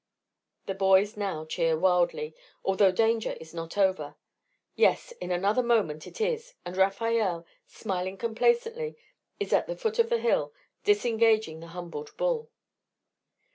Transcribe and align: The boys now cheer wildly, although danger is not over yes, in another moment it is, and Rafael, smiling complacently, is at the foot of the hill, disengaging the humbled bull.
The 0.65 0.73
boys 0.73 1.15
now 1.15 1.45
cheer 1.45 1.77
wildly, 1.77 2.33
although 2.65 2.91
danger 2.91 3.33
is 3.39 3.53
not 3.53 3.77
over 3.77 4.15
yes, 4.75 5.11
in 5.21 5.29
another 5.29 5.61
moment 5.61 6.07
it 6.07 6.19
is, 6.19 6.55
and 6.65 6.75
Rafael, 6.75 7.45
smiling 7.67 8.17
complacently, 8.17 8.97
is 9.39 9.53
at 9.53 9.67
the 9.67 9.77
foot 9.77 9.99
of 9.99 10.09
the 10.09 10.17
hill, 10.17 10.55
disengaging 10.83 11.59
the 11.59 11.67
humbled 11.77 12.17
bull. 12.17 12.49